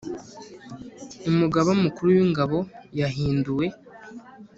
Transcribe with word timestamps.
Umugaba 1.29 1.71
Mukuru 1.83 2.07
wingabo 2.17 2.59
yahinduwe 2.99 3.65